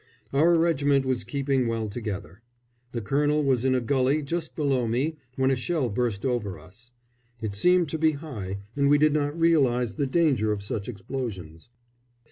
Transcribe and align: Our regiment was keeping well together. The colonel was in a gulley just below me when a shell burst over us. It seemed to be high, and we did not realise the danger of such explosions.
Our 0.33 0.57
regiment 0.57 1.05
was 1.05 1.23
keeping 1.23 1.67
well 1.67 1.87
together. 1.87 2.41
The 2.91 3.01
colonel 3.03 3.43
was 3.43 3.63
in 3.63 3.75
a 3.75 3.79
gulley 3.79 4.23
just 4.23 4.55
below 4.55 4.87
me 4.87 5.17
when 5.35 5.51
a 5.51 5.55
shell 5.55 5.89
burst 5.89 6.25
over 6.25 6.57
us. 6.57 6.91
It 7.39 7.53
seemed 7.53 7.87
to 7.89 7.99
be 7.99 8.13
high, 8.13 8.57
and 8.75 8.89
we 8.89 8.97
did 8.97 9.13
not 9.13 9.39
realise 9.39 9.93
the 9.93 10.07
danger 10.07 10.51
of 10.51 10.63
such 10.63 10.89
explosions. 10.89 11.69